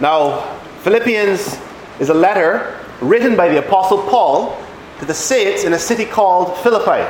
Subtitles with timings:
[0.00, 0.40] Now,
[0.82, 1.56] Philippians
[2.00, 4.60] is a letter written by the Apostle Paul
[4.98, 7.04] to the saints in a city called Philippi.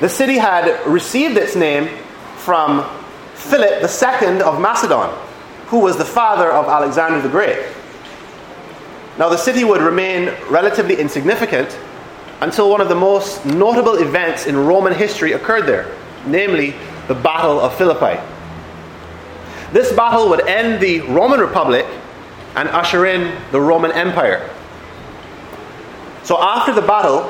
[0.00, 1.88] The city had received its name
[2.36, 2.88] from
[3.34, 5.10] Philip II of Macedon,
[5.66, 7.58] who was the father of Alexander the Great.
[9.18, 11.76] Now, the city would remain relatively insignificant
[12.40, 15.94] until one of the most notable events in Roman history occurred there,
[16.24, 16.74] namely
[17.08, 18.18] the Battle of Philippi.
[19.72, 21.86] This battle would end the Roman Republic
[22.56, 24.48] and usher in the Roman Empire.
[26.24, 27.24] So, after the battle,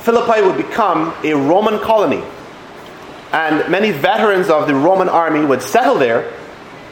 [0.00, 2.22] Philippi would become a Roman colony,
[3.32, 6.32] and many veterans of the Roman army would settle there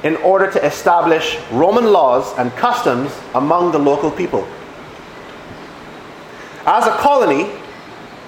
[0.03, 4.47] in order to establish Roman laws and customs among the local people.
[6.67, 7.51] As a colony,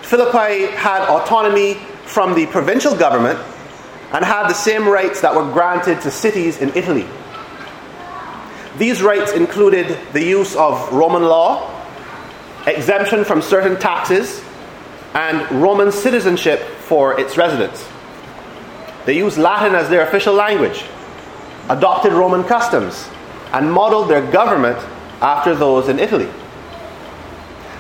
[0.02, 1.74] Philippi had autonomy
[2.05, 3.38] from the provincial government
[4.13, 7.07] and had the same rights that were granted to cities in Italy.
[8.79, 11.71] These rights included the use of Roman law,
[12.67, 14.43] exemption from certain taxes,
[15.15, 17.87] and Roman citizenship for its residents.
[19.07, 20.85] They used Latin as their official language
[21.71, 23.09] adopted Roman customs,
[23.52, 24.79] and modeled their government
[25.23, 26.29] after those in Italy.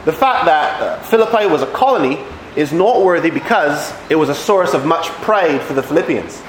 [0.04, 2.24] The fact that uh, Philippi was a colony
[2.56, 6.42] is noteworthy because it was a source of much pride for the Philippians.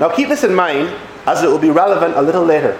[0.00, 0.94] Now, keep this in mind
[1.26, 2.78] as it will be relevant a little later.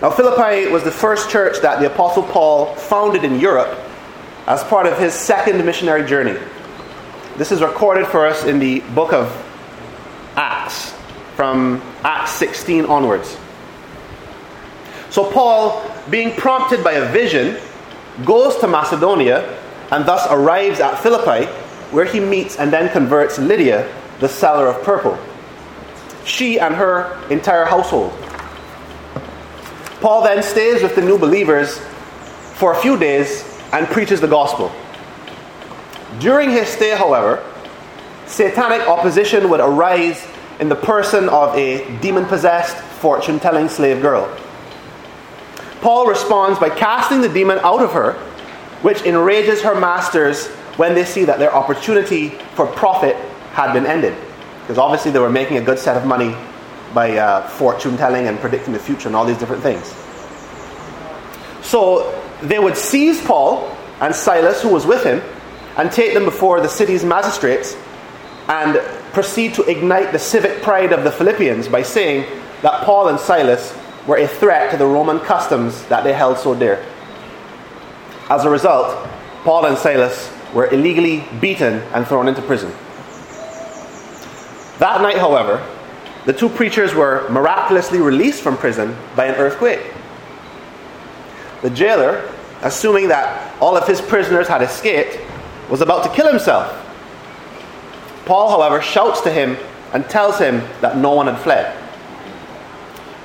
[0.00, 3.78] Now, Philippi was the first church that the Apostle Paul founded in Europe
[4.46, 6.38] as part of his second missionary journey.
[7.36, 9.30] This is recorded for us in the book of
[10.36, 10.92] Acts
[11.36, 13.36] from Acts 16 onwards.
[15.10, 17.58] So, Paul, being prompted by a vision,
[18.24, 19.58] goes to Macedonia
[19.92, 21.46] and thus arrives at Philippi,
[21.92, 23.86] where he meets and then converts Lydia,
[24.20, 25.18] the seller of purple.
[26.24, 28.12] She and her entire household.
[30.00, 31.78] Paul then stays with the new believers
[32.54, 34.72] for a few days and preaches the gospel.
[36.18, 37.44] During his stay, however,
[38.26, 40.26] satanic opposition would arise
[40.58, 44.34] in the person of a demon possessed, fortune telling slave girl.
[45.80, 48.16] Paul responds by casting the demon out of her,
[48.82, 53.16] which enrages her masters when they see that their opportunity for profit
[53.52, 54.16] had been ended.
[54.60, 56.36] Because obviously they were making a good set of money
[56.94, 59.94] by uh, fortune telling and predicting the future and all these different things.
[61.66, 65.22] So they would seize Paul and Silas, who was with him,
[65.76, 67.76] and take them before the city's magistrates
[68.48, 68.78] and
[69.12, 72.26] proceed to ignite the civic pride of the Philippians by saying
[72.62, 73.76] that Paul and Silas
[74.06, 76.84] were a threat to the Roman customs that they held so dear.
[78.32, 78.96] As a result,
[79.44, 82.70] Paul and Silas were illegally beaten and thrown into prison.
[84.78, 85.62] That night, however,
[86.24, 89.82] the two preachers were miraculously released from prison by an earthquake.
[91.60, 92.26] The jailer,
[92.62, 95.18] assuming that all of his prisoners had escaped,
[95.68, 96.72] was about to kill himself
[98.24, 99.58] Paul, however, shouts to him
[99.92, 101.76] and tells him that no one had fled.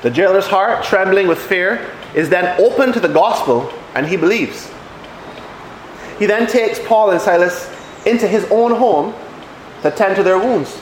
[0.01, 4.69] The jailer's heart, trembling with fear, is then open to the gospel and he believes.
[6.19, 7.69] He then takes Paul and Silas
[8.05, 9.13] into his own home
[9.83, 10.81] to tend to their wounds.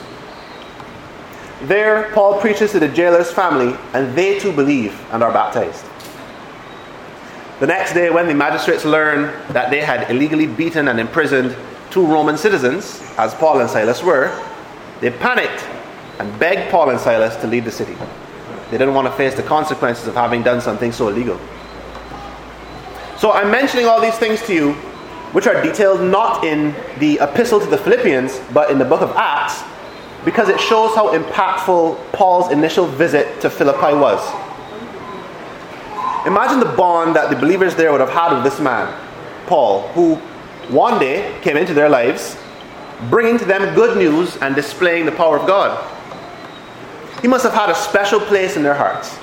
[1.62, 5.84] There, Paul preaches to the jailer's family, and they too believe and are baptized.
[7.60, 11.56] The next day, when the magistrates learn that they had illegally beaten and imprisoned
[11.90, 14.30] two Roman citizens, as Paul and Silas were,
[15.00, 15.64] they panicked
[16.18, 17.96] and begged Paul and Silas to leave the city.
[18.70, 21.40] They didn't want to face the consequences of having done something so illegal.
[23.18, 24.76] So I'm mentioning all these things to you,
[25.32, 29.10] which are detailed not in the epistle to the Philippians, but in the book of
[29.16, 29.62] Acts,
[30.24, 34.20] because it shows how impactful Paul's initial visit to Philippi was.
[36.26, 38.92] Imagine the bond that the believers there would have had with this man,
[39.46, 40.16] Paul, who
[40.68, 42.36] one day came into their lives,
[43.08, 45.78] bringing to them good news and displaying the power of God.
[47.22, 49.14] He must have had a special place in their hearts,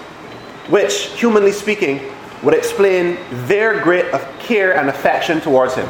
[0.70, 2.00] which, humanly speaking,
[2.44, 3.18] would explain
[3.48, 4.06] their great
[4.40, 5.88] care and affection towards him.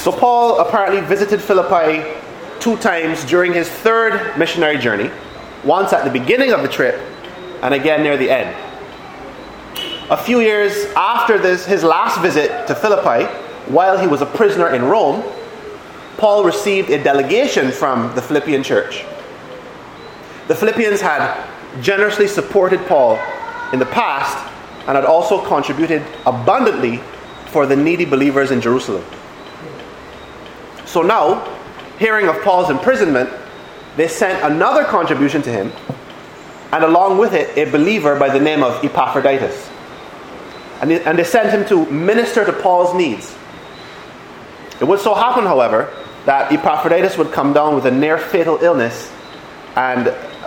[0.00, 2.04] So, Paul apparently visited Philippi
[2.58, 5.10] two times during his third missionary journey,
[5.64, 7.00] once at the beginning of the trip
[7.62, 8.56] and again near the end
[10.12, 13.24] a few years after this, his last visit to Philippi,
[13.72, 15.24] while he was a prisoner in Rome,
[16.18, 19.04] Paul received a delegation from the Philippian church.
[20.48, 21.48] The Philippians had
[21.80, 23.16] generously supported Paul
[23.72, 24.36] in the past
[24.86, 26.98] and had also contributed abundantly
[27.46, 29.04] for the needy believers in Jerusalem.
[30.84, 31.44] So now,
[31.98, 33.30] hearing of Paul's imprisonment,
[33.96, 35.72] they sent another contribution to him,
[36.72, 39.70] and along with it, a believer by the name of Epaphroditus.
[40.80, 43.34] And they, and they sent him to minister to Paul's needs.
[44.80, 45.92] It would so happen, however,
[46.24, 49.12] that Epaphroditus would come down with a near fatal illness,
[49.76, 50.06] and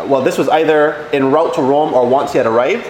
[0.10, 2.86] well, this was either en route to Rome or once he had arrived,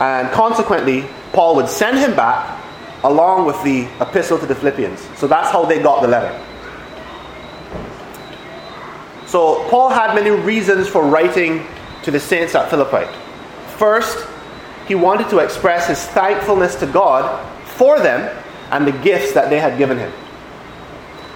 [0.00, 2.58] and consequently, Paul would send him back
[3.04, 5.00] along with the epistle to the Philippians.
[5.18, 6.46] So that's how they got the letter.
[9.26, 11.66] So Paul had many reasons for writing
[12.02, 13.06] to the saints at Philippi.
[13.76, 14.26] First,
[14.88, 18.36] he wanted to express his thankfulness to God for them
[18.72, 20.12] and the gifts that they had given him.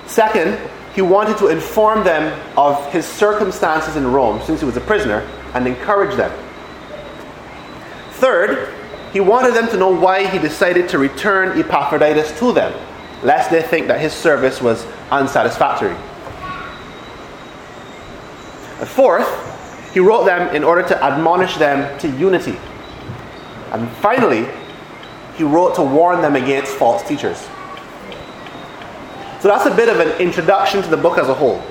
[0.06, 0.58] Second,
[0.94, 5.20] he wanted to inform them of his circumstances in Rome since he was a prisoner
[5.54, 6.32] and encourage them.
[8.14, 8.72] Third,
[9.12, 12.72] he wanted them to know why he decided to return Epaphroditus to them,
[13.22, 15.94] lest they think that his service was unsatisfactory.
[18.80, 22.58] And fourth, he wrote them in order to admonish them to unity.
[23.72, 24.48] And finally,
[25.36, 27.38] he wrote to warn them against false teachers.
[29.40, 31.62] So that's a bit of an introduction to the book as a whole.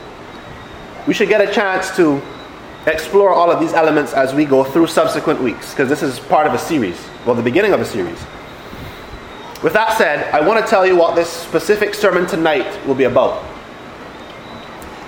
[1.08, 2.22] We should get a chance to
[2.86, 6.48] explore all of these elements as we go through subsequent weeks, because this is part
[6.48, 8.20] of a series, well, the beginning of a series.
[9.64, 13.06] With that said, I want to tell you what this specific sermon tonight will be
[13.06, 13.42] about.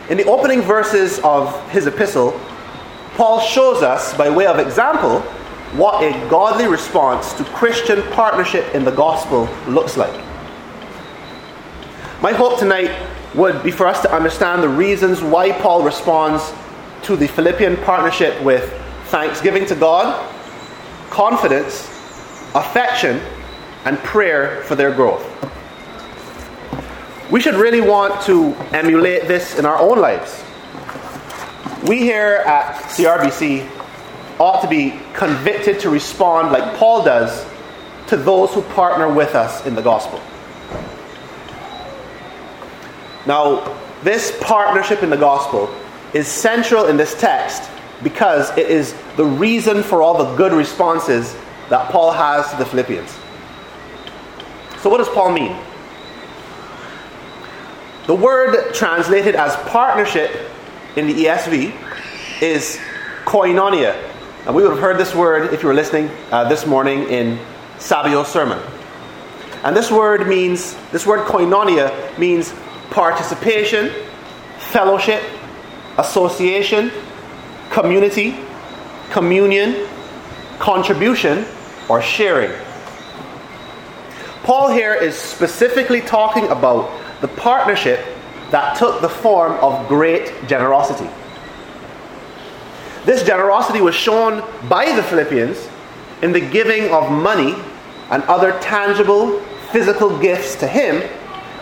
[0.10, 2.40] In the opening verses of his epistle,
[3.16, 5.20] Paul shows us, by way of example,
[5.78, 10.14] what a godly response to Christian partnership in the gospel looks like.
[12.22, 12.92] My hope tonight
[13.34, 16.54] would be for us to understand the reasons why Paul responds
[17.06, 18.68] to the Philippian partnership with
[19.10, 20.28] thanksgiving to God,
[21.12, 21.88] confidence,
[22.56, 23.22] affection,
[23.86, 25.24] and prayer for their growth.
[27.30, 30.44] We should really want to emulate this in our own lives.
[31.88, 33.70] We here at CRBC
[34.40, 37.46] ought to be convicted to respond like Paul does
[38.08, 40.20] to those who partner with us in the gospel.
[43.28, 45.68] Now, this partnership in the gospel
[46.16, 47.70] is central in this text
[48.02, 51.36] because it is the reason for all the good responses
[51.70, 53.12] that Paul has to the Philippians.
[54.82, 55.56] So, what does Paul mean?
[58.08, 60.32] The word translated as partnership
[60.96, 61.74] in the ESV
[62.42, 62.80] is
[63.26, 63.94] koinonia.
[64.46, 67.40] And we would have heard this word if you were listening uh, this morning in
[67.80, 68.62] Sabio's sermon.
[69.64, 72.54] And this word means, this word koinonia means
[72.92, 73.92] participation,
[74.60, 75.24] fellowship,
[75.98, 76.92] association,
[77.72, 78.38] community,
[79.12, 79.88] communion,
[80.60, 81.46] contribution,
[81.90, 82.52] or sharing.
[84.44, 88.06] Paul here is specifically talking about the partnership
[88.52, 91.10] that took the form of great generosity.
[93.06, 95.68] This generosity was shown by the Philippians
[96.22, 97.56] in the giving of money
[98.10, 99.40] and other tangible
[99.72, 101.02] physical gifts to him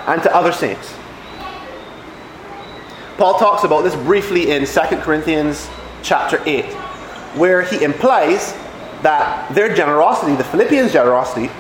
[0.08, 0.94] and to other saints.
[3.18, 5.70] Paul talks about this briefly in 2 Corinthians
[6.02, 6.66] chapter 8,
[7.36, 8.54] where he implies
[9.04, 11.52] that their generosity, the Philippians' generosity,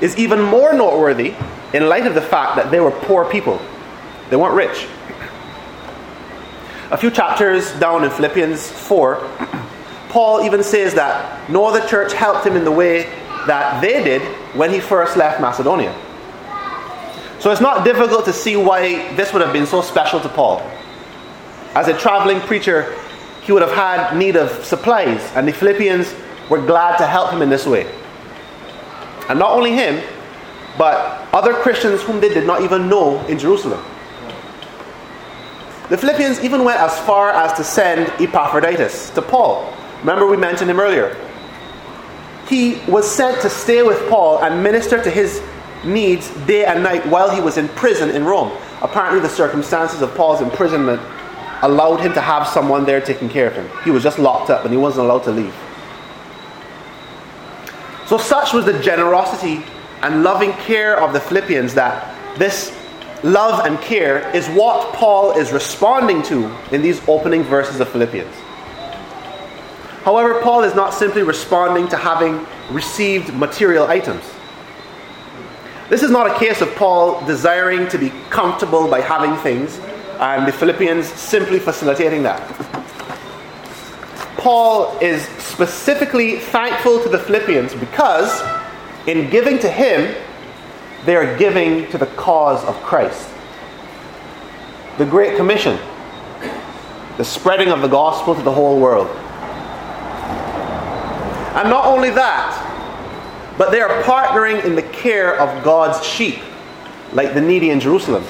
[0.00, 1.34] is even more noteworthy
[1.74, 3.60] in light of the fact that they were poor people.
[4.30, 4.86] They weren't rich.
[6.92, 9.16] A few chapters down in Philippians 4,
[10.10, 13.04] Paul even says that no other church helped him in the way
[13.48, 14.22] that they did
[14.54, 15.92] when he first left Macedonia.
[17.46, 20.68] So it's not difficult to see why this would have been so special to Paul.
[21.76, 22.92] As a traveling preacher,
[23.40, 26.12] he would have had need of supplies, and the Philippians
[26.50, 27.86] were glad to help him in this way.
[29.28, 30.02] And not only him,
[30.76, 33.80] but other Christians whom they did not even know in Jerusalem.
[35.88, 39.72] The Philippians even went as far as to send Epaphroditus to Paul.
[40.00, 41.16] Remember, we mentioned him earlier.
[42.48, 45.40] He was sent to stay with Paul and minister to his
[45.84, 48.56] needs day and night while he was in prison in Rome.
[48.82, 51.00] Apparently, the circumstances of Paul's imprisonment
[51.62, 53.68] allowed him to have someone there taking care of him.
[53.84, 55.54] He was just locked up and he wasn't allowed to leave.
[58.06, 59.64] So, such was the generosity
[60.02, 62.76] and loving care of the Philippians that this
[63.24, 68.34] love and care is what Paul is responding to in these opening verses of Philippians.
[70.04, 74.22] However, Paul is not simply responding to having received material items.
[75.88, 79.78] This is not a case of Paul desiring to be comfortable by having things
[80.18, 82.40] and the Philippians simply facilitating that.
[84.36, 88.42] Paul is specifically thankful to the Philippians because
[89.06, 90.14] in giving to him,
[91.04, 93.28] they are giving to the cause of Christ.
[94.98, 95.78] The Great Commission.
[97.16, 99.08] the spreading of the gospel to the whole world.
[101.56, 102.65] And not only that,
[103.58, 106.38] but they are partnering in the care of God's sheep,
[107.12, 108.24] like the needy in Jerusalem.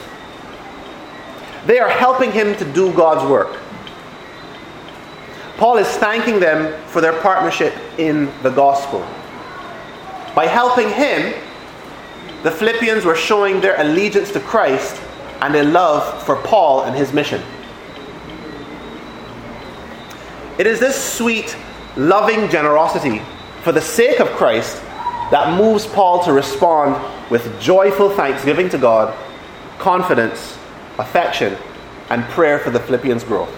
[1.67, 3.59] They are helping him to do God's work.
[5.57, 9.01] Paul is thanking them for their partnership in the gospel.
[10.35, 11.35] By helping him,
[12.43, 15.01] the Philippians were showing their allegiance to Christ
[15.41, 17.43] and their love for Paul and his mission.
[20.59, 21.57] It is this sweet,
[21.97, 23.23] loving generosity
[23.63, 24.83] for the sake of Christ
[25.31, 29.15] that moves Paul to respond with joyful thanksgiving to God,
[29.79, 30.57] confidence,
[30.99, 31.57] affection,
[32.11, 33.51] and prayer for the Philippians' growth.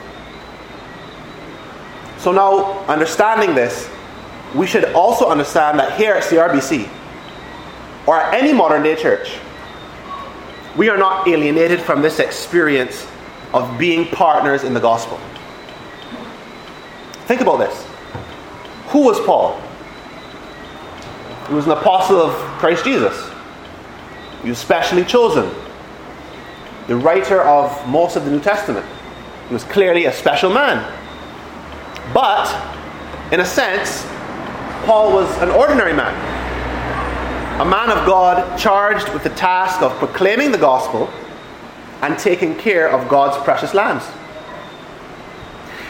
[2.18, 3.88] So now, understanding this,
[4.54, 6.88] we should also understand that here at CRBC,
[8.06, 9.38] or at any modern day church,
[10.76, 13.06] we are not alienated from this experience
[13.52, 15.18] of being partners in the gospel.
[17.26, 17.86] Think about this.
[18.88, 19.60] Who was Paul?
[21.48, 23.30] He was an apostle of Christ Jesus.
[24.42, 25.50] He was specially chosen.
[26.86, 28.86] The writer of most of the New Testament.
[29.48, 30.84] He was clearly a special man.
[32.12, 32.46] But,
[33.32, 34.06] in a sense,
[34.84, 36.14] Paul was an ordinary man.
[37.60, 41.10] A man of God charged with the task of proclaiming the gospel
[42.02, 44.04] and taking care of God's precious lambs.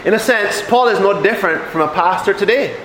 [0.04, 2.80] In a sense, Paul is no different from a pastor today.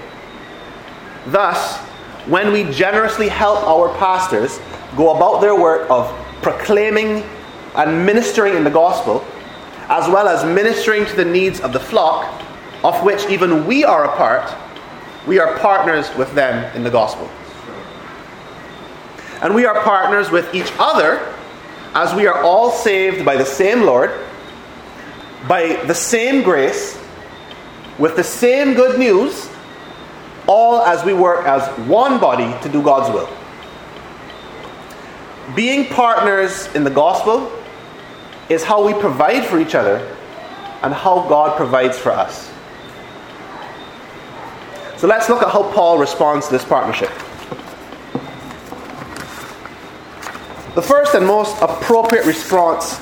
[1.28, 1.80] Thus,
[2.26, 4.60] when we generously help our pastors
[4.96, 6.08] go about their work of
[6.42, 7.24] proclaiming
[7.76, 9.26] and ministering in the gospel,
[9.90, 12.42] as well as ministering to the needs of the flock,
[12.84, 14.54] of which even we are a part,
[15.28, 17.30] we are partners with them in the gospel.
[19.42, 21.34] And we are partners with each other
[21.96, 24.12] as we are all saved by the same Lord,
[25.48, 27.00] by the same grace,
[28.00, 29.50] with the same good news,
[30.48, 33.30] all as we work as one body to do God's will.
[35.56, 37.52] Being partners in the gospel
[38.50, 39.98] is how we provide for each other
[40.82, 42.52] and how God provides for us.
[44.98, 47.10] So let's look at how Paul responds to this partnership.
[50.76, 52.98] The first and most appropriate response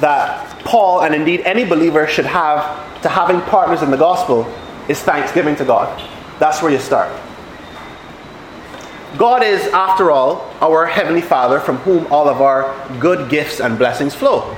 [0.00, 4.44] that Paul and indeed any believer should have to having partners in the gospel
[4.90, 6.02] is thanksgiving to God.
[6.40, 7.10] That's where you start.
[9.16, 13.78] God is, after all, our Heavenly Father from whom all of our good gifts and
[13.78, 14.56] blessings flow.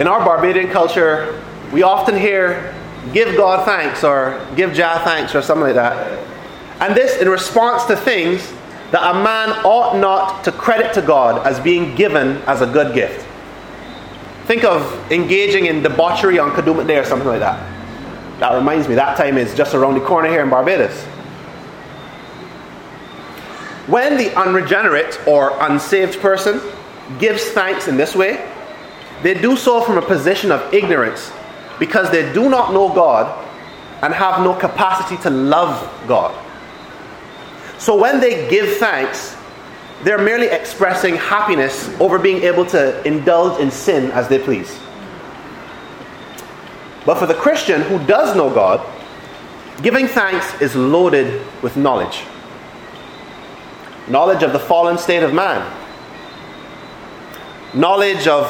[0.00, 2.74] In our Barbadian culture, we often hear
[3.12, 6.18] give God thanks or give Jah thanks or something like that.
[6.80, 8.52] And this in response to things
[8.90, 12.94] that a man ought not to credit to God as being given as a good
[12.94, 13.26] gift.
[14.46, 17.75] Think of engaging in debauchery on Kadooment Day or something like that.
[18.38, 20.96] That reminds me, that time is just around the corner here in Barbados.
[23.86, 26.60] When the unregenerate or unsaved person
[27.18, 28.44] gives thanks in this way,
[29.22, 31.32] they do so from a position of ignorance
[31.78, 33.44] because they do not know God
[34.02, 36.34] and have no capacity to love God.
[37.78, 39.36] So when they give thanks,
[40.02, 44.78] they're merely expressing happiness over being able to indulge in sin as they please.
[47.06, 48.84] But for the Christian who does know God,
[49.82, 52.24] giving thanks is loaded with knowledge
[54.08, 55.60] knowledge of the fallen state of man,
[57.74, 58.46] knowledge of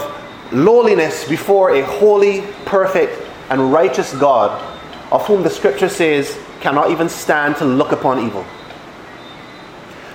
[0.52, 4.50] lowliness before a holy, perfect, and righteous God,
[5.10, 8.44] of whom the scripture says cannot even stand to look upon evil.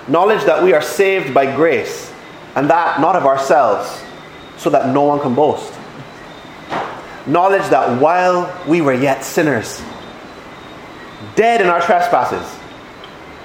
[0.07, 2.13] Knowledge that we are saved by grace,
[2.55, 4.03] and that not of ourselves,
[4.57, 5.73] so that no one can boast.
[7.27, 9.81] Knowledge that while we were yet sinners,
[11.35, 12.59] dead in our trespasses,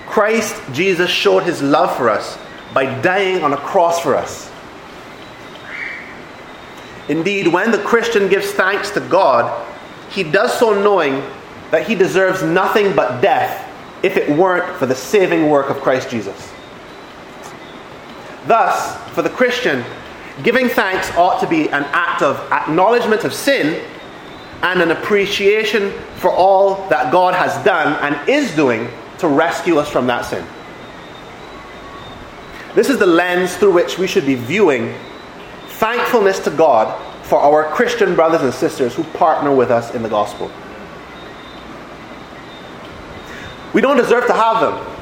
[0.06, 2.38] Christ Jesus showed his love for us
[2.72, 4.50] by dying on a cross for us.
[7.08, 9.66] Indeed, when the Christian gives thanks to God,
[10.10, 11.22] he does so knowing
[11.70, 13.62] that he deserves nothing but death
[14.02, 16.52] if it weren't for the saving work of Christ Jesus.
[18.46, 19.84] Thus, for the Christian,
[20.42, 23.82] giving thanks ought to be an act of acknowledgement of sin
[24.62, 28.88] and an appreciation for all that God has done and is doing
[29.18, 30.46] to rescue us from that sin.
[32.74, 34.94] This is the lens through which we should be viewing
[35.68, 40.08] thankfulness to God for our Christian brothers and sisters who partner with us in the
[40.08, 40.50] gospel.
[43.72, 44.96] We don't deserve to have them,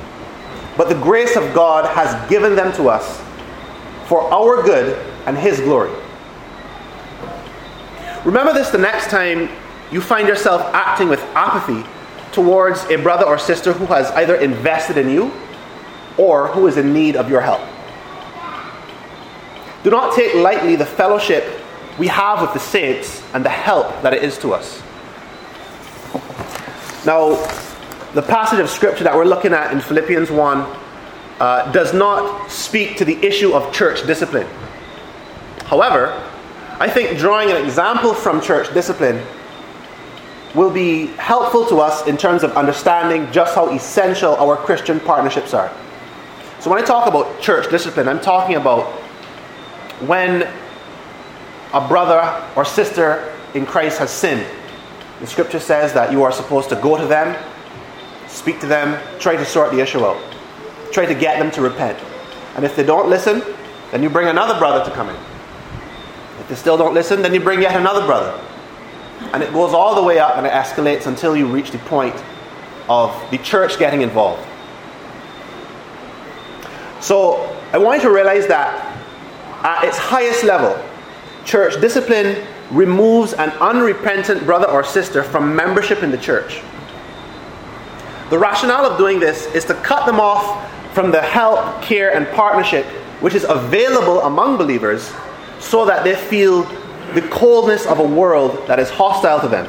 [0.76, 3.20] but the grace of God has given them to us
[4.06, 5.92] for our good and His glory.
[8.24, 9.48] Remember this the next time
[9.92, 11.84] you find yourself acting with apathy
[12.32, 15.32] towards a brother or sister who has either invested in you
[16.16, 17.60] or who is in need of your help.
[19.82, 21.44] Do not take lightly the fellowship
[21.98, 24.82] we have with the saints and the help that it is to us.
[27.04, 27.34] Now,
[28.14, 30.76] the passage of scripture that we're looking at in Philippians 1
[31.38, 34.48] uh, does not speak to the issue of church discipline.
[35.66, 36.12] However,
[36.78, 39.24] I think drawing an example from church discipline
[40.54, 45.54] will be helpful to us in terms of understanding just how essential our Christian partnerships
[45.54, 45.72] are.
[46.60, 48.84] So, when I talk about church discipline, I'm talking about
[50.06, 50.48] when
[51.72, 54.46] a brother or sister in Christ has sinned.
[55.20, 57.36] The scripture says that you are supposed to go to them,
[58.28, 60.20] speak to them, try to sort the issue out,
[60.92, 61.98] try to get them to repent.
[62.56, 63.42] And if they don't listen,
[63.90, 65.33] then you bring another brother to come in.
[66.44, 68.38] If they still don't listen, then you bring yet another brother.
[69.32, 72.14] And it goes all the way up and it escalates until you reach the point
[72.88, 74.46] of the church getting involved.
[77.00, 78.94] So I want you to realize that
[79.62, 80.78] at its highest level,
[81.46, 86.60] church discipline removes an unrepentant brother or sister from membership in the church.
[88.28, 92.26] The rationale of doing this is to cut them off from the help, care, and
[92.28, 92.84] partnership
[93.24, 95.10] which is available among believers
[95.64, 96.62] so that they feel
[97.14, 99.68] the coldness of a world that is hostile to them.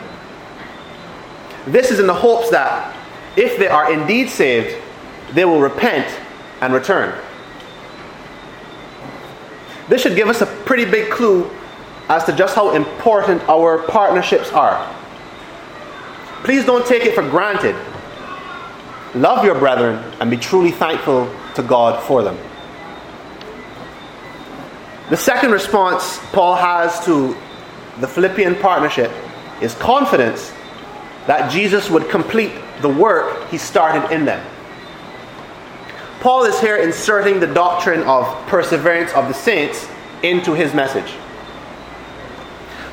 [1.67, 2.95] This is in the hopes that
[3.35, 4.75] if they are indeed saved,
[5.33, 6.07] they will repent
[6.61, 7.17] and return.
[9.87, 11.49] This should give us a pretty big clue
[12.09, 14.93] as to just how important our partnerships are.
[16.43, 17.75] Please don't take it for granted.
[19.15, 22.37] Love your brethren and be truly thankful to God for them.
[25.09, 27.35] The second response Paul has to
[27.99, 29.11] the Philippian partnership
[29.61, 30.51] is confidence
[31.27, 34.45] that Jesus would complete the work he started in them.
[36.19, 39.87] Paul is here inserting the doctrine of perseverance of the saints
[40.23, 41.13] into his message.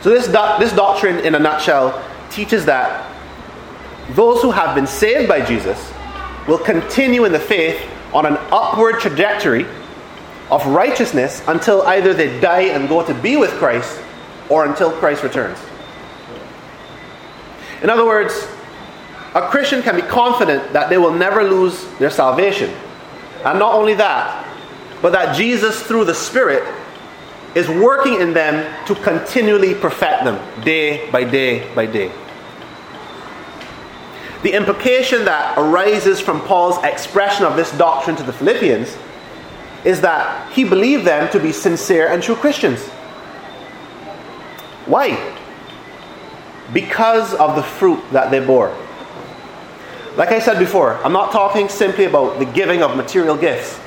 [0.03, 3.11] So, this, do- this doctrine, in a nutshell, teaches that
[4.11, 5.93] those who have been saved by Jesus
[6.47, 7.81] will continue in the faith
[8.13, 9.65] on an upward trajectory
[10.53, 13.99] of righteousness until either they die and go to be with Christ
[14.51, 15.59] or until Christ returns.
[17.83, 18.47] In other words,
[19.35, 22.71] a Christian can be confident that they will never lose their salvation.
[23.47, 24.47] And not only that,
[25.01, 26.63] but that Jesus, through the Spirit,
[27.55, 32.13] is working in them to continually perfect them day by day by day.
[34.43, 38.99] The implication that arises from Paul's expression of this doctrine to the Philippians
[39.85, 42.81] is that he believed them to be sincere and true Christians.
[44.87, 45.37] Why?
[46.73, 48.77] Because of the fruit that they bore.
[50.17, 53.79] Like I said before, I'm not talking simply about the giving of material gifts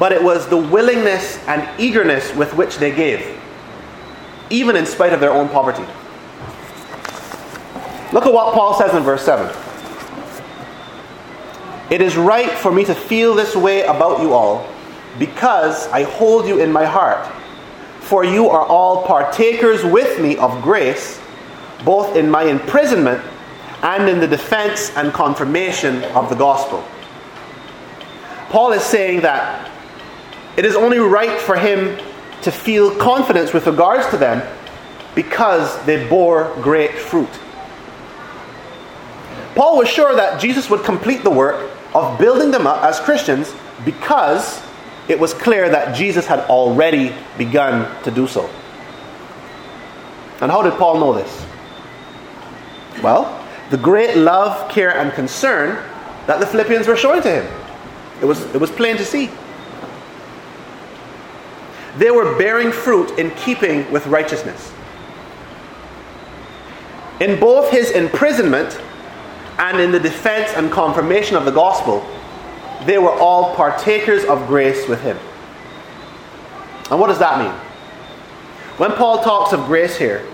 [0.00, 3.38] but it was the willingness and eagerness with which they gave,
[4.48, 5.84] even in spite of their own poverty.
[8.10, 9.54] Look at what Paul says in verse 7.
[11.90, 14.66] It is right for me to feel this way about you all,
[15.20, 17.30] because I hold you in my heart.
[18.00, 21.20] For you are all partakers with me of grace,
[21.84, 23.22] both in my imprisonment
[23.82, 26.82] and in the defense and confirmation of the gospel.
[28.48, 29.70] Paul is saying that
[30.56, 31.98] it is only right for him
[32.42, 34.42] to feel confidence with regards to them
[35.14, 37.28] because they bore great fruit.
[39.54, 43.54] Paul was sure that Jesus would complete the work of building them up as Christians
[43.84, 44.62] because
[45.08, 48.48] it was clear that Jesus had already begun to do so.
[50.40, 51.46] And how did Paul know this?
[53.02, 53.36] Well,
[53.70, 55.76] the great love, care, and concern
[56.26, 57.60] that the Philippians were showing to him.
[58.22, 59.30] It was, it was plain to see.
[61.98, 64.72] They were bearing fruit in keeping with righteousness.
[67.20, 68.80] In both his imprisonment
[69.58, 72.06] and in the defense and confirmation of the gospel,
[72.86, 75.18] they were all partakers of grace with him.
[76.90, 77.52] And what does that mean?
[78.78, 80.26] When Paul talks of grace here,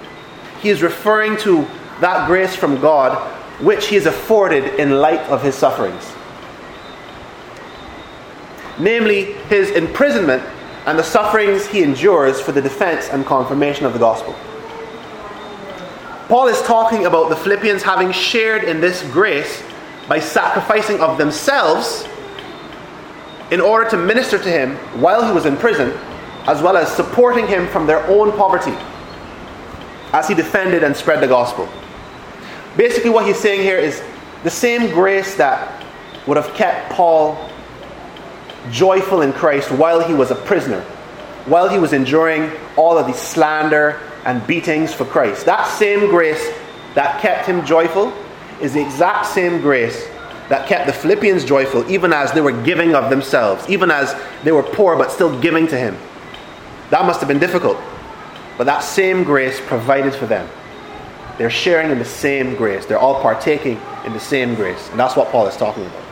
[0.61, 1.67] he is referring to
[2.01, 6.13] that grace from God which he is afforded in light of his sufferings.
[8.79, 10.43] Namely, his imprisonment
[10.85, 14.35] and the sufferings he endures for the defense and confirmation of the gospel.
[16.29, 19.63] Paul is talking about the Philippians having shared in this grace
[20.09, 22.07] by sacrificing of themselves
[23.51, 25.93] in order to minister to him while he was in prison,
[26.47, 28.77] as well as supporting him from their own poverty.
[30.13, 31.69] as he defended and spread the gospel.
[32.77, 34.03] Basically, what he's saying here is
[34.45, 35.85] the same grace that
[36.27, 37.51] would have kept Paul
[38.71, 40.81] joyful in Christ while he was a prisoner,
[41.47, 45.45] while he was enduring all of the slander and beatings for Christ.
[45.45, 46.53] That same grace
[46.95, 48.13] that kept him joyful
[48.61, 50.09] is the exact same grace
[50.49, 54.53] that kept the Philippians joyful, even as they were giving of themselves, even as they
[54.53, 55.97] were poor but still giving to him.
[56.91, 57.79] That must have been difficult.
[58.57, 60.49] But that same grace provided for them.
[61.37, 62.87] They're sharing in the same grace.
[62.87, 64.89] They're all partaking in the same grace.
[64.91, 66.05] And that's what Paul is talking about.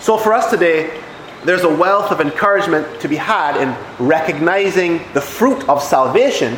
[0.00, 1.02] So for us today,
[1.44, 6.56] there's a wealth of encouragement to be had in recognizing the fruit of salvation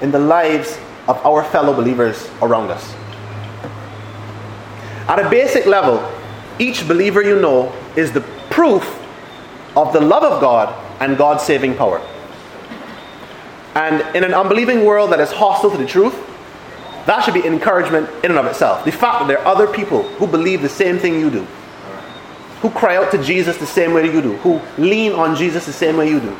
[0.00, 0.78] in the lives
[1.08, 2.94] of our fellow believers around us.
[5.12, 6.02] At a basic level,
[6.58, 8.98] each believer you know is the proof
[9.76, 11.98] of the love of God and God's saving power.
[13.74, 16.14] And in an unbelieving world that is hostile to the truth,
[17.04, 18.86] that should be encouragement in and of itself.
[18.86, 21.46] The fact that there are other people who believe the same thing you do,
[22.62, 25.74] who cry out to Jesus the same way you do, who lean on Jesus the
[25.74, 26.34] same way you do,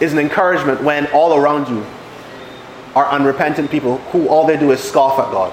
[0.00, 1.82] is an encouragement when all around you
[2.94, 5.50] are unrepentant people who all they do is scoff at God.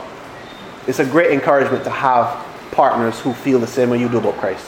[0.88, 4.38] It's a great encouragement to have partners who feel the same way you do about
[4.38, 4.66] Christ.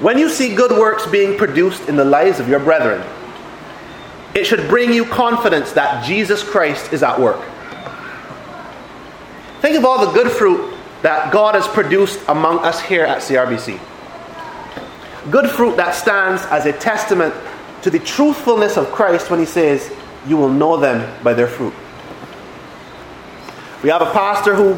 [0.00, 3.04] When you see good works being produced in the lives of your brethren,
[4.34, 7.40] it should bring you confidence that Jesus Christ is at work.
[9.60, 13.80] Think of all the good fruit that God has produced among us here at CRBC.
[15.30, 17.34] Good fruit that stands as a testament
[17.82, 19.92] to the truthfulness of Christ when he says,
[20.26, 21.74] You will know them by their fruit.
[23.82, 24.70] We have a pastor who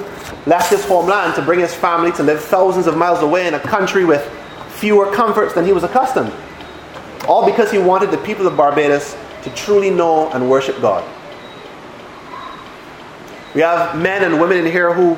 [0.47, 3.61] left his homeland to bring his family to live thousands of miles away in a
[3.61, 4.23] country with
[4.69, 6.33] fewer comforts than he was accustomed.
[7.27, 11.03] All because he wanted the people of Barbados to truly know and worship God.
[13.55, 15.17] We have men and women in here who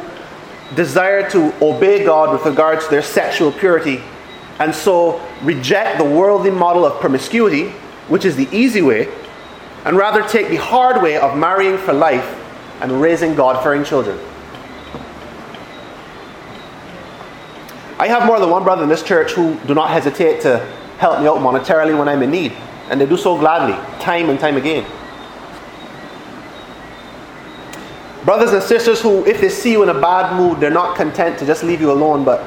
[0.76, 4.00] desire to obey God with regards to their sexual purity
[4.58, 7.70] and so reject the worldly model of promiscuity,
[8.08, 9.08] which is the easy way,
[9.84, 12.38] and rather take the hard way of marrying for life
[12.82, 14.18] and raising God fearing children.
[17.98, 20.58] I have more than one brother in this church who do not hesitate to
[20.98, 22.52] help me out monetarily when I'm in need,
[22.90, 24.84] and they do so gladly, time and time again.
[28.24, 31.38] Brothers and sisters who, if they see you in a bad mood, they're not content
[31.38, 32.44] to just leave you alone, but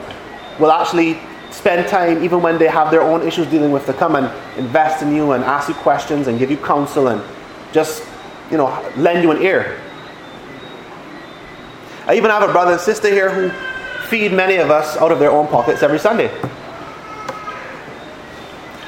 [0.60, 1.19] will actually
[1.52, 4.26] spend time, even when they have their own issues dealing with, to come and
[4.58, 7.21] invest in you and ask you questions and give you counsel and
[7.71, 8.04] just,
[8.52, 8.67] you know,
[8.98, 9.82] lend you an ear.
[12.07, 13.49] I even have a brother and sister here who
[14.07, 16.27] feed many of us out of their own pockets every Sunday.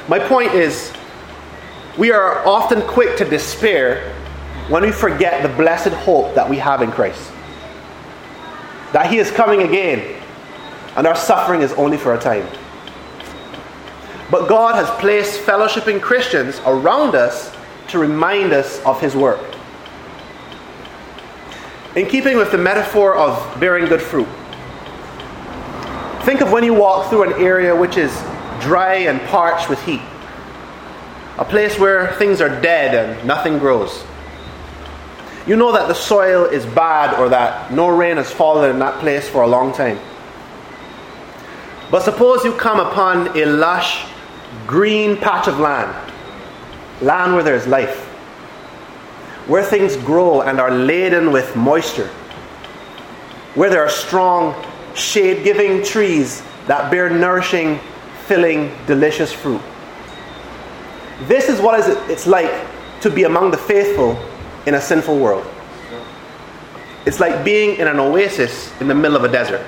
[0.08, 0.94] My point is,
[1.98, 4.14] we are often quick to despair
[4.70, 7.32] when we forget the blessed hope that we have in Christ.
[8.94, 10.22] That He is coming again,
[10.96, 12.48] and our suffering is only for a time.
[14.30, 17.56] But God has placed fellowshipping Christians around us
[17.88, 19.57] to remind us of His work.
[21.98, 24.28] In keeping with the metaphor of bearing good fruit,
[26.26, 28.12] think of when you walk through an area which is
[28.60, 30.04] dry and parched with heat,
[31.40, 34.04] a place where things are dead and nothing grows.
[35.48, 39.00] You know that the soil is bad or that no rain has fallen in that
[39.00, 39.98] place for a long time.
[41.90, 44.06] But suppose you come upon a lush,
[44.68, 45.96] green patch of land,
[47.02, 48.07] land where there is life
[49.48, 52.08] where things grow and are laden with moisture,
[53.56, 54.54] where there are strong,
[54.94, 57.80] shade giving trees that bear nourishing,
[58.26, 59.62] filling, delicious fruit.
[61.22, 61.80] This is what
[62.10, 62.52] it's like
[63.02, 64.20] to be among the faithful
[64.66, 65.48] in a sinful world.
[67.06, 69.66] It's like being in an oasis in the middle of a desert.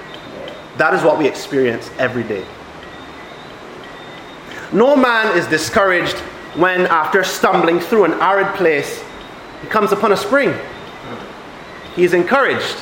[0.78, 2.46] That is what we experience every day.
[4.74, 6.18] No man is discouraged
[6.56, 9.04] when, after stumbling through an arid place,
[9.62, 10.54] he comes upon a spring.
[11.96, 12.78] He is encouraged.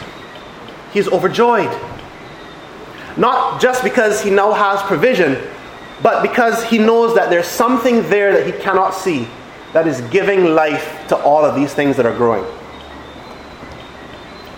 [0.92, 1.72] He is overjoyed.
[3.18, 5.38] Not just because he now has provision,
[6.04, 9.28] but because he knows that there's something there that he cannot see
[9.74, 12.46] that is giving life to all of these things that are growing.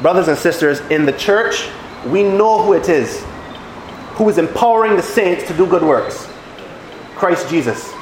[0.01, 1.69] Brothers and sisters, in the church,
[2.05, 3.25] we know who it is
[4.19, 6.27] who is empowering the saints to do good works
[7.15, 7.93] Christ Jesus.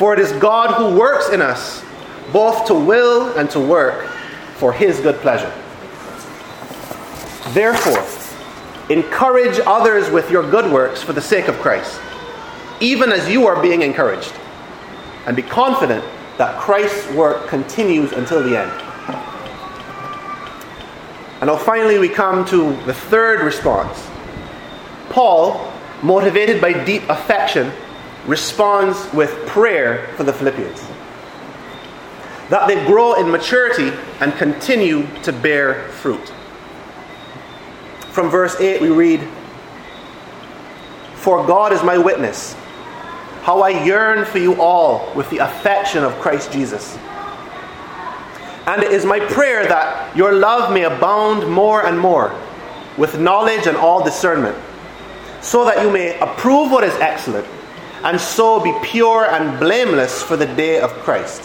[0.00, 1.84] For it is God who works in us,
[2.32, 4.06] both to will and to work
[4.54, 5.52] for his good pleasure.
[7.50, 8.02] Therefore,
[8.88, 12.00] encourage others with your good works for the sake of Christ.
[12.80, 14.32] even as you are being encouraged.
[15.26, 16.04] And be confident
[16.38, 18.72] that Christ's work continues until the end.
[21.40, 24.08] And now finally we come to the third response.
[25.10, 25.70] Paul,
[26.02, 27.70] motivated by deep affection,
[28.26, 30.80] responds with prayer for the Philippians.
[32.50, 36.32] That they grow in maturity and continue to bear fruit.
[38.10, 39.20] From verse 8 we read,
[41.14, 42.54] For God is my witness,
[43.42, 46.98] how I yearn for you all with the affection of Christ Jesus.
[48.66, 52.34] And it is my prayer that your love may abound more and more
[52.98, 54.56] with knowledge and all discernment,
[55.40, 57.46] so that you may approve what is excellent,
[58.04, 61.42] and so be pure and blameless for the day of Christ,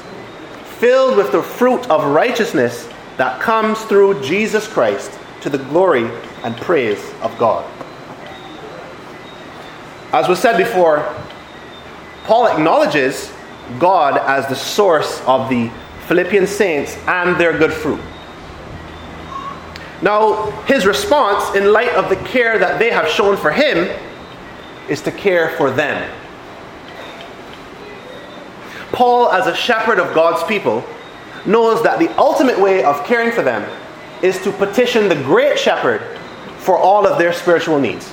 [0.80, 6.10] filled with the fruit of righteousness that comes through Jesus Christ to the glory
[6.44, 7.66] and praise of God.
[10.12, 11.14] As was said before,
[12.24, 13.32] Paul acknowledges
[13.80, 15.70] God as the source of the
[16.08, 18.02] Philippian saints and their good fruit.
[20.02, 23.90] Now, his response, in light of the care that they have shown for him,
[24.88, 26.12] is to care for them.
[28.96, 30.82] Paul, as a shepherd of God's people,
[31.46, 33.70] knows that the ultimate way of caring for them
[34.24, 36.02] is to petition the great shepherd
[36.60, 38.12] for all of their spiritual needs.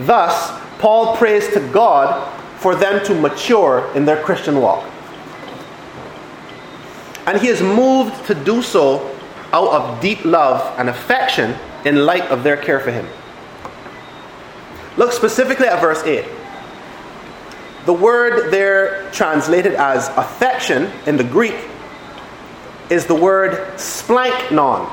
[0.00, 2.28] Thus, Paul prays to God
[2.58, 4.84] for them to mature in their Christian walk.
[7.26, 9.16] And he is moved to do so
[9.52, 11.54] out of deep love and affection
[11.84, 13.06] in light of their care for him.
[14.96, 16.24] Look specifically at verse 8.
[17.86, 21.54] The word there translated as affection in the Greek
[22.90, 24.90] is the word splanchnon.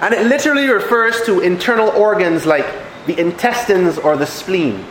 [0.00, 2.66] And it literally refers to internal organs like
[3.06, 4.84] the intestines or the spleen.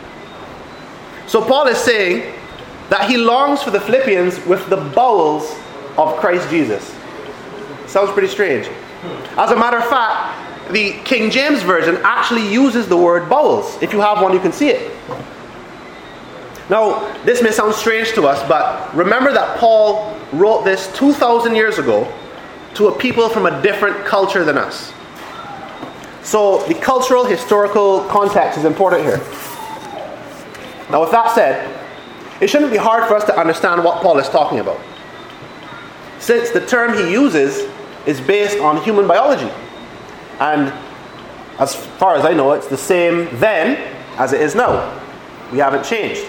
[1.26, 2.32] So Paul is saying
[2.90, 5.52] that he longs for the Philippians with the bowels
[5.98, 6.94] of Christ Jesus.
[7.86, 8.68] Sounds pretty strange.
[9.36, 13.82] As a matter of fact, the King James Version actually uses the word bowels.
[13.82, 14.92] If you have one, you can see it.
[16.70, 21.78] Now, this may sound strange to us, but remember that Paul wrote this 2,000 years
[21.78, 22.10] ago
[22.74, 24.92] to a people from a different culture than us.
[26.22, 29.18] So, the cultural, historical context is important here.
[30.90, 31.70] Now, with that said,
[32.40, 34.80] it shouldn't be hard for us to understand what Paul is talking about,
[36.18, 37.70] since the term he uses
[38.06, 39.50] is based on human biology.
[40.40, 40.72] And
[41.58, 43.76] as far as I know, it's the same then
[44.16, 45.00] as it is now.
[45.52, 46.24] We haven't changed.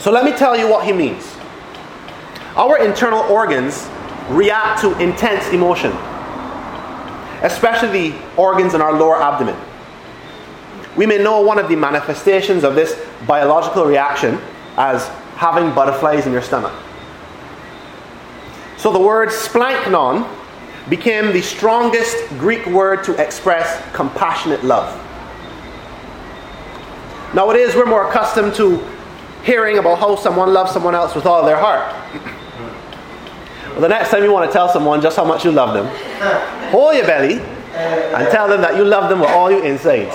[0.00, 1.36] So let me tell you what he means.
[2.56, 3.86] Our internal organs
[4.30, 5.92] react to intense emotion,
[7.42, 9.56] especially the organs in our lower abdomen.
[10.96, 14.40] We may know one of the manifestations of this biological reaction
[14.78, 16.72] as having butterflies in your stomach.
[18.78, 20.26] So the word splanchnon
[20.88, 24.96] became the strongest Greek word to express compassionate love.
[27.34, 28.82] Nowadays, we're more accustomed to
[29.44, 31.94] hearing about how someone loves someone else with all their heart.
[33.70, 35.86] Well, the next time you want to tell someone just how much you love them,
[36.70, 40.14] hold your belly and tell them that you love them with all your insides.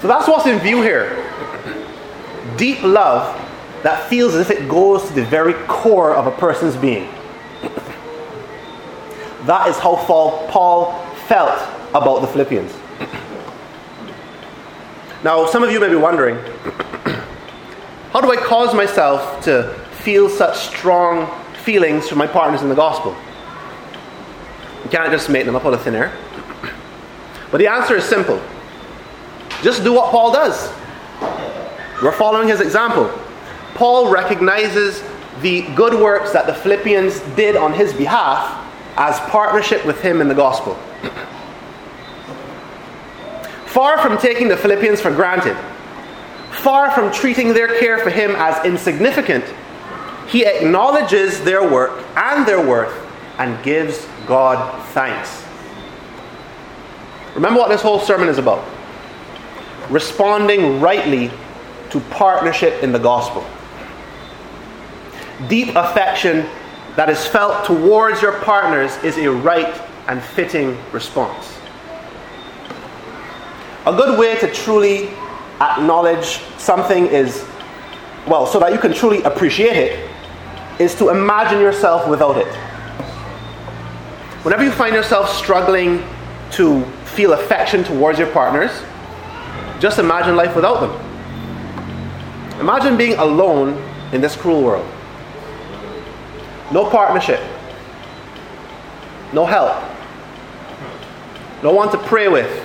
[0.00, 1.26] So that's what's in view here.
[2.56, 3.36] Deep love
[3.82, 7.08] that feels as if it goes to the very core of a person's being.
[9.44, 10.92] That is how Paul
[11.26, 11.58] felt
[11.90, 12.72] about the Philippians.
[15.22, 16.36] Now, some of you may be wondering
[18.10, 22.74] how do I cause myself to feel such strong feelings for my partners in the
[22.74, 23.14] gospel?
[24.82, 26.16] You can't just make them up out of thin air.
[27.50, 28.42] But the answer is simple
[29.62, 30.72] just do what Paul does.
[32.02, 33.12] We're following his example.
[33.74, 35.02] Paul recognizes
[35.42, 40.28] the good works that the Philippians did on his behalf as partnership with him in
[40.28, 40.78] the gospel.
[43.70, 45.56] Far from taking the Philippians for granted,
[46.50, 49.44] far from treating their care for him as insignificant,
[50.26, 52.92] he acknowledges their work and their worth
[53.38, 55.44] and gives God thanks.
[57.36, 58.64] Remember what this whole sermon is about
[59.88, 61.30] responding rightly
[61.90, 63.44] to partnership in the gospel.
[65.48, 66.44] Deep affection
[66.96, 71.59] that is felt towards your partners is a right and fitting response.
[73.86, 75.08] A good way to truly
[75.60, 77.46] acknowledge something is,
[78.26, 80.10] well, so that you can truly appreciate it,
[80.78, 82.52] is to imagine yourself without it.
[84.44, 86.02] Whenever you find yourself struggling
[86.52, 88.70] to feel affection towards your partners,
[89.80, 92.60] just imagine life without them.
[92.60, 94.86] Imagine being alone in this cruel world.
[96.70, 97.40] No partnership.
[99.32, 99.82] No help.
[101.62, 102.59] No one to pray with.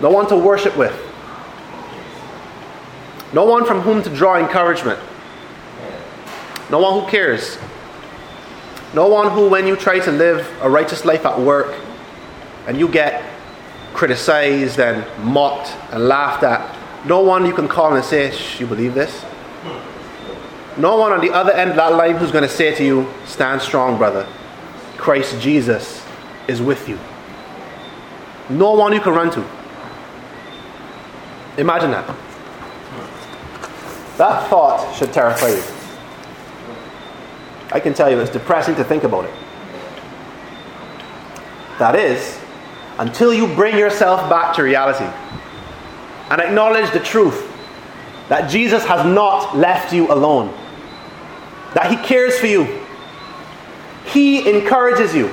[0.00, 0.92] No one to worship with.
[3.32, 4.98] No one from whom to draw encouragement.
[6.70, 7.58] No one who cares.
[8.94, 11.74] No one who, when you try to live a righteous life at work
[12.66, 13.24] and you get
[13.92, 16.76] criticized and mocked and laughed at,
[17.06, 19.24] no one you can call and say, You believe this?
[20.76, 23.08] No one on the other end of that line who's going to say to you,
[23.26, 24.26] Stand strong, brother.
[24.96, 26.04] Christ Jesus
[26.48, 26.98] is with you.
[28.48, 29.44] No one you can run to.
[31.56, 32.06] Imagine that.
[34.16, 35.62] That thought should terrify you.
[37.72, 39.34] I can tell you it's depressing to think about it.
[41.78, 42.38] That is,
[42.98, 45.04] until you bring yourself back to reality
[46.30, 47.50] and acknowledge the truth
[48.28, 50.54] that Jesus has not left you alone,
[51.74, 52.80] that He cares for you,
[54.06, 55.32] He encourages you,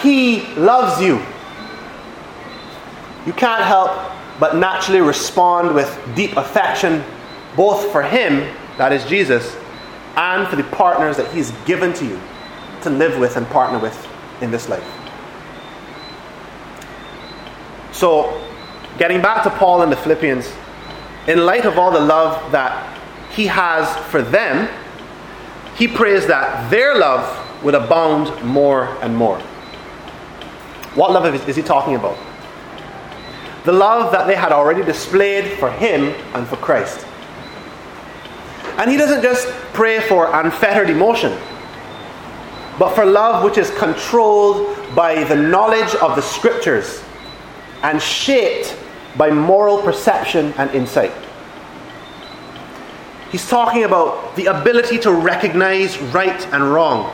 [0.00, 1.22] He loves you.
[3.26, 7.02] You can't help but naturally respond with deep affection,
[7.56, 9.56] both for Him, that is Jesus,
[10.16, 12.20] and for the partners that He's given to you
[12.82, 14.06] to live with and partner with
[14.40, 14.84] in this life.
[17.92, 18.42] So,
[18.98, 20.52] getting back to Paul and the Philippians,
[21.26, 22.94] in light of all the love that
[23.30, 24.68] he has for them,
[25.76, 27.24] he prays that their love
[27.62, 29.38] would abound more and more.
[30.94, 32.16] What love is he talking about?
[33.66, 37.04] The love that they had already displayed for him and for Christ.
[38.78, 41.36] And he doesn't just pray for unfettered emotion,
[42.78, 47.02] but for love which is controlled by the knowledge of the scriptures
[47.82, 48.78] and shaped
[49.16, 51.12] by moral perception and insight.
[53.32, 57.12] He's talking about the ability to recognize right and wrong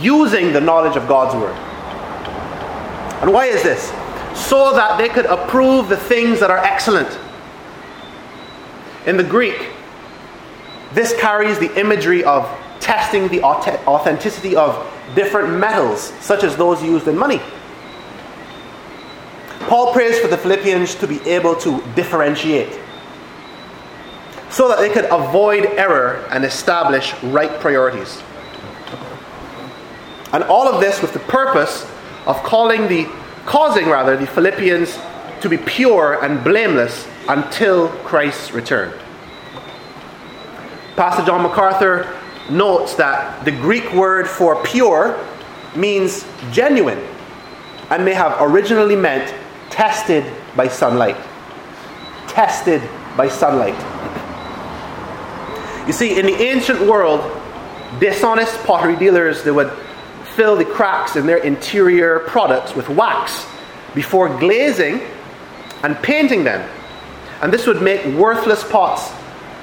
[0.00, 1.56] using the knowledge of God's Word.
[3.22, 3.90] And why is this?
[4.34, 7.18] So that they could approve the things that are excellent.
[9.06, 9.68] In the Greek,
[10.92, 12.48] this carries the imagery of
[12.80, 17.40] testing the authenticity of different metals, such as those used in money.
[19.60, 22.78] Paul prays for the Philippians to be able to differentiate
[24.50, 28.22] so that they could avoid error and establish right priorities.
[30.32, 31.86] And all of this with the purpose
[32.26, 33.08] of calling the
[33.46, 34.98] causing rather the Philippians
[35.40, 38.92] to be pure and blameless until Christ's return.
[40.96, 42.18] Pastor John MacArthur
[42.50, 45.18] notes that the Greek word for pure
[45.74, 46.98] means genuine
[47.90, 49.34] and may have originally meant
[49.70, 50.24] tested
[50.54, 51.16] by sunlight.
[52.28, 52.82] Tested
[53.16, 53.76] by sunlight.
[55.86, 57.20] You see, in the ancient world,
[57.98, 59.72] dishonest pottery dealers they would
[60.34, 63.46] fill the cracks in their interior products with wax
[63.94, 65.00] before glazing
[65.82, 66.68] and painting them.
[67.42, 69.12] And this would make worthless pots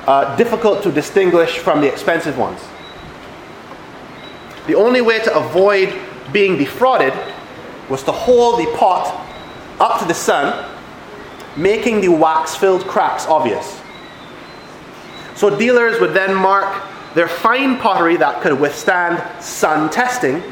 [0.08, 2.62] uh, difficult to distinguish from the expensive ones.
[4.68, 5.98] The only way to avoid
[6.32, 7.14] being defrauded
[7.90, 9.26] was to hold the pot
[9.80, 10.70] up to the sun,
[11.58, 13.82] making the wax filled cracks obvious.
[15.36, 16.84] So dealers would then mark
[17.16, 20.44] their fine pottery that could withstand sun testing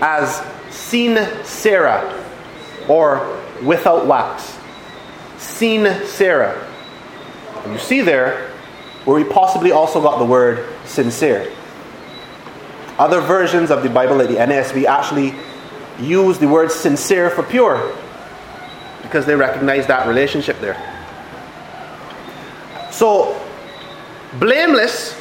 [0.00, 2.24] as sin cera
[2.88, 4.58] or without wax.
[5.38, 5.86] Sin.
[5.86, 8.50] And you see there
[9.04, 11.52] where we possibly also got the word sincere.
[12.98, 15.34] Other versions of the Bible, like the NASB, actually
[15.98, 17.94] use the word sincere for pure
[19.02, 20.76] because they recognize that relationship there.
[22.90, 23.40] So,
[24.38, 25.20] blameless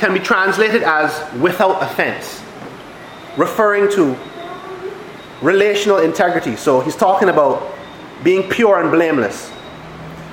[0.00, 2.42] can be translated as without offense,
[3.36, 4.16] referring to
[5.42, 6.56] relational integrity.
[6.56, 7.70] So, he's talking about
[8.24, 9.52] being pure and blameless.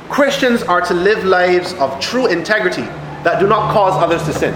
[0.09, 2.83] Christians are to live lives of true integrity
[3.23, 4.53] that do not cause others to sin.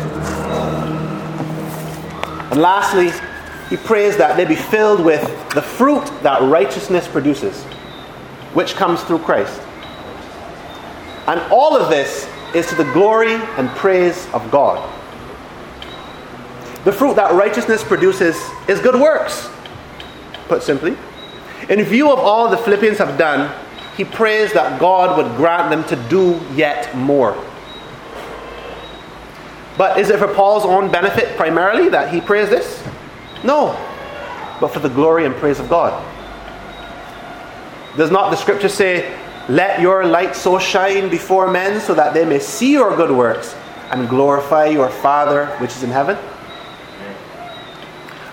[2.52, 3.12] And lastly,
[3.70, 5.22] he prays that they be filled with
[5.54, 7.64] the fruit that righteousness produces,
[8.54, 9.62] which comes through Christ.
[11.28, 14.80] And all of this is to the glory and praise of God.
[16.84, 18.36] The fruit that righteousness produces
[18.68, 19.50] is good works,
[20.48, 20.98] put simply.
[21.70, 23.54] In view of all the Philippians have done,
[23.96, 27.38] he prays that God would grant them to do yet more.
[29.78, 32.84] But is it for Paul's own benefit primarily that he prays this?
[33.44, 33.74] No,
[34.60, 36.04] but for the glory and praise of God.
[37.96, 39.18] Does not the scripture say,
[39.50, 43.56] Let your light so shine before men so that they may see your good works
[43.92, 46.18] and glorify your Father which is in heaven?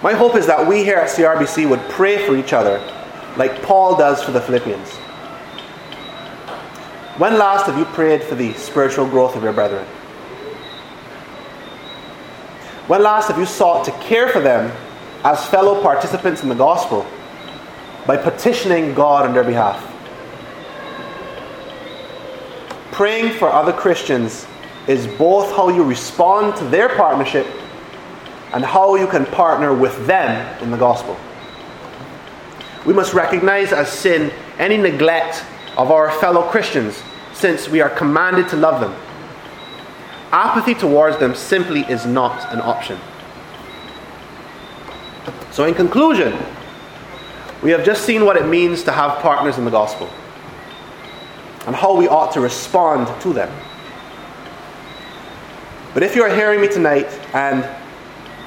[0.03, 2.79] My hope is that we here at CRBC would pray for each other
[3.37, 4.89] like Paul does for the Philippians.
[7.19, 9.85] When last have you prayed for the spiritual growth of your brethren?
[12.87, 14.71] When last have you sought to care for them
[15.25, 17.05] as fellow participants in the gospel
[18.07, 19.85] by petitioning God on their behalf?
[22.93, 24.47] Praying for other Christians
[24.87, 27.47] is both how you respond to their partnership
[28.53, 31.17] and how you can partner with them in the gospel.
[32.87, 35.45] We must recognize as sin any neglect
[35.77, 38.95] of our fellow Christians since we are commanded to love them.
[40.33, 42.99] Apathy towards them simply is not an option.
[45.51, 46.37] So, in conclusion,
[47.63, 50.09] we have just seen what it means to have partners in the gospel
[51.67, 53.53] and how we ought to respond to them.
[55.95, 57.69] But if you are hearing me tonight and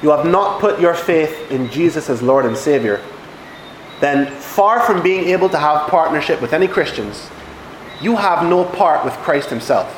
[0.01, 3.01] you have not put your faith in Jesus as Lord and Savior,
[3.99, 7.29] then far from being able to have partnership with any Christians,
[8.01, 9.95] you have no part with Christ Himself.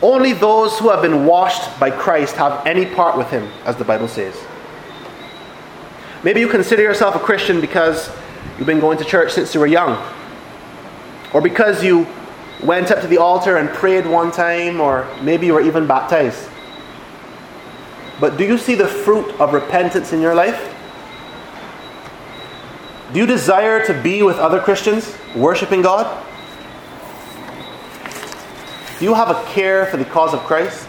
[0.00, 3.84] Only those who have been washed by Christ have any part with Him, as the
[3.84, 4.34] Bible says.
[6.22, 8.10] Maybe you consider yourself a Christian because
[8.56, 10.02] you've been going to church since you were young,
[11.34, 12.06] or because you
[12.62, 16.48] went up to the altar and prayed one time, or maybe you were even baptized.
[18.20, 20.72] But do you see the fruit of repentance in your life?
[23.12, 26.24] Do you desire to be with other Christians, worshiping God?
[28.98, 30.88] Do you have a care for the cause of Christ?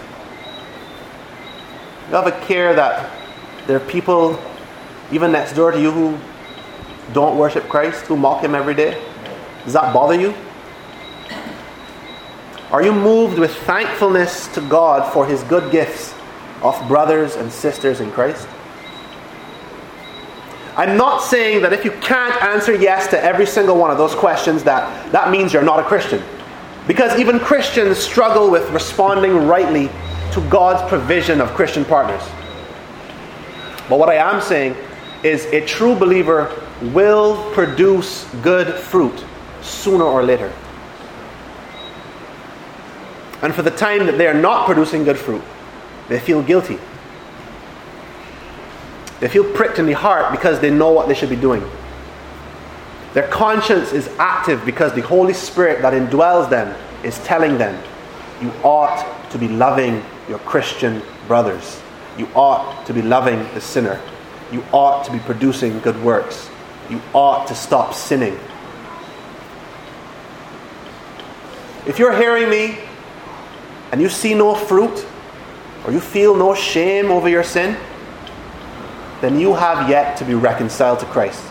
[2.05, 3.11] Do you have a care that
[3.67, 4.39] there are people,
[5.11, 6.17] even next door to you, who
[7.13, 9.03] don't worship Christ, who mock Him every day?
[9.63, 10.33] Does that bother you?
[12.71, 16.14] Are you moved with thankfulness to God for His good gifts
[16.61, 18.47] of brothers and sisters in Christ?
[20.77, 24.13] I'm not saying that if you can't answer yes to every single one of those
[24.13, 26.21] questions, that that means you're not a Christian.
[26.85, 29.89] Because even Christians struggle with responding rightly
[30.33, 32.21] to God's provision of Christian partners.
[33.87, 34.75] But what I am saying
[35.23, 36.61] is a true believer
[36.93, 39.23] will produce good fruit
[39.61, 40.51] sooner or later.
[43.41, 45.41] And for the time that they are not producing good fruit,
[46.09, 46.77] they feel guilty.
[49.19, 51.63] They feel pricked in the heart because they know what they should be doing.
[53.13, 57.81] Their conscience is active because the Holy Spirit that indwells them is telling them,
[58.41, 61.81] you ought to be loving your Christian brothers.
[62.17, 64.01] You ought to be loving the sinner.
[64.51, 66.49] You ought to be producing good works.
[66.89, 68.37] You ought to stop sinning.
[71.87, 72.79] If you're hearing me
[73.91, 75.05] and you see no fruit,
[75.85, 77.77] or you feel no shame over your sin,
[79.21, 81.43] then you have yet to be reconciled to Christ.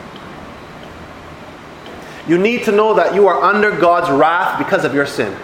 [2.27, 5.37] You need to know that you are under God's wrath because of your sin.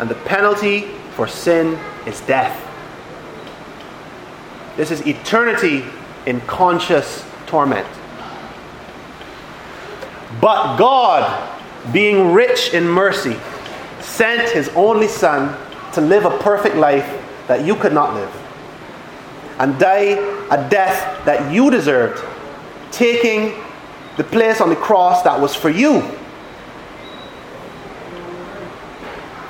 [0.00, 2.64] And the penalty for sin is death.
[4.76, 5.84] This is eternity
[6.26, 7.86] in conscious torment.
[10.40, 11.58] But God,
[11.92, 13.36] being rich in mercy,
[14.00, 15.56] sent his only Son
[15.92, 17.17] to live a perfect life
[17.48, 18.32] that you could not live
[19.58, 20.16] and die
[20.50, 22.24] a death that you deserved,
[22.92, 23.60] taking
[24.16, 26.02] the place on the cross that was for you.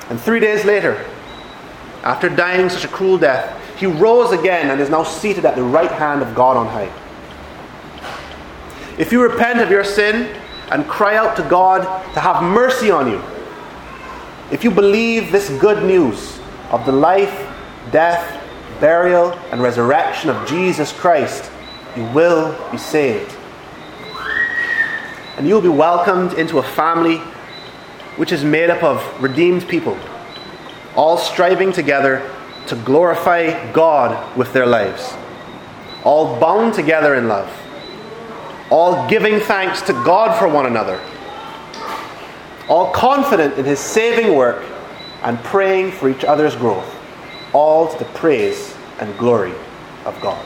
[0.09, 1.05] And three days later,
[2.03, 5.63] after dying such a cruel death, he rose again and is now seated at the
[5.63, 6.91] right hand of God on high.
[8.97, 10.35] If you repent of your sin
[10.71, 11.81] and cry out to God
[12.13, 13.21] to have mercy on you,
[14.51, 16.39] if you believe this good news
[16.71, 17.48] of the life,
[17.91, 18.39] death,
[18.79, 21.51] burial, and resurrection of Jesus Christ,
[21.95, 23.35] you will be saved.
[25.37, 27.17] And you will be welcomed into a family
[28.17, 29.97] which is made up of redeemed people,
[30.95, 32.29] all striving together
[32.67, 35.13] to glorify God with their lives,
[36.03, 37.49] all bound together in love,
[38.69, 40.99] all giving thanks to God for one another,
[42.67, 44.63] all confident in His saving work
[45.23, 46.98] and praying for each other's growth
[47.53, 49.53] all to the praise and glory
[50.05, 50.45] of God.